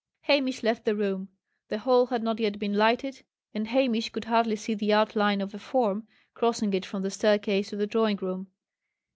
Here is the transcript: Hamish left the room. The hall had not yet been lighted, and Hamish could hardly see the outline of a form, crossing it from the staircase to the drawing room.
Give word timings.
Hamish 0.21 0.63
left 0.63 0.83
the 0.83 0.95
room. 0.95 1.27
The 1.67 1.77
hall 1.77 2.07
had 2.07 2.23
not 2.23 2.39
yet 2.39 2.57
been 2.57 2.73
lighted, 2.73 3.21
and 3.53 3.67
Hamish 3.67 4.09
could 4.09 4.25
hardly 4.25 4.55
see 4.55 4.73
the 4.73 4.91
outline 4.93 5.41
of 5.41 5.53
a 5.53 5.59
form, 5.59 6.07
crossing 6.33 6.73
it 6.73 6.87
from 6.87 7.03
the 7.03 7.11
staircase 7.11 7.69
to 7.69 7.75
the 7.75 7.85
drawing 7.85 8.17
room. 8.17 8.47